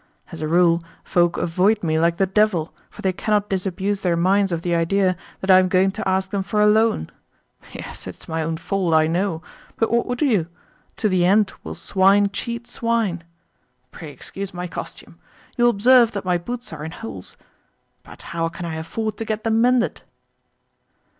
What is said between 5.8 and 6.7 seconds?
to ask them for a